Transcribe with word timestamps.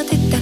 어딨다. 0.00 0.39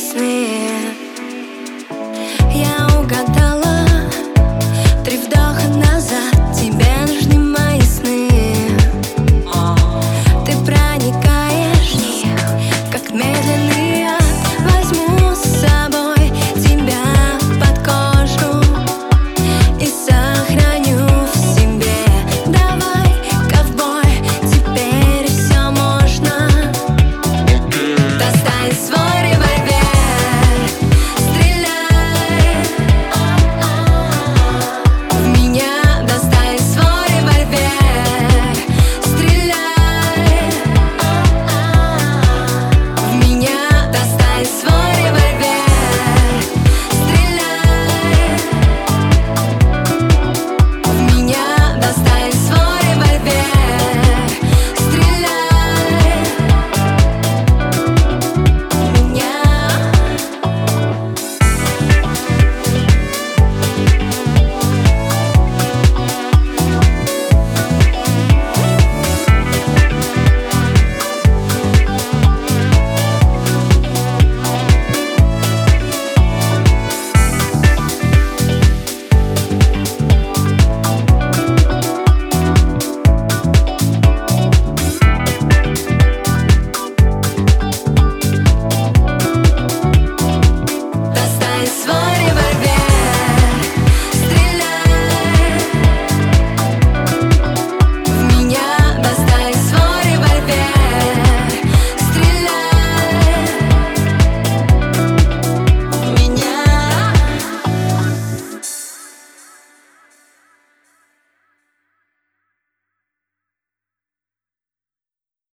Peace, 0.00 0.14
man. 0.14 0.96
Yeah. 2.50 2.89